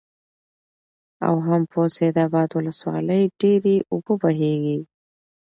او 1.27 1.35
هم 1.47 1.61
په 1.71 1.81
سيدآباد 1.97 2.49
ولسوالۍ 2.53 3.23
ډېرې 3.41 3.75
اوبه 3.91 4.13
بهيږي، 4.21 4.79